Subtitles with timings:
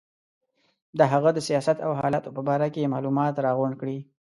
[0.99, 3.97] د هغه د سیاست او حالاتو په باره کې معلومات راغونډ کړي.